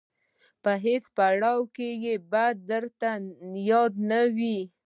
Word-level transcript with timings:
په 0.63 0.71
هیڅ 0.85 1.03
پړاو 1.15 1.59
یې 2.05 2.13
بد 2.31 2.55
درته 2.71 3.09
یاد 3.69 3.93
نه 4.09 4.21
وي. 4.35 4.57